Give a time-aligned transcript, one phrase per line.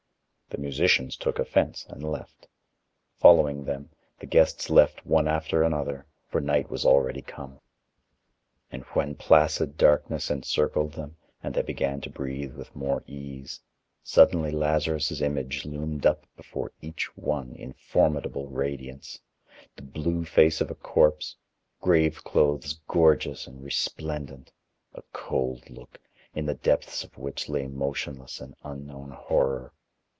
[0.53, 2.45] The musicians took offense and left.
[3.21, 3.89] Following them,
[4.19, 7.61] the guests left one after another, for night was already come.
[8.69, 13.61] And when placid darkness encircled them and they began to breathe with more ease,
[14.03, 19.21] suddenly Lazarus' image loomed up before each one in formidable radiance:
[19.77, 21.33] the blue face of a corpse,
[21.79, 24.51] grave clothes gorgeous and resplendent,
[24.95, 25.97] a cold look,
[26.35, 29.71] in the depths of which lay motionless an unknown horror.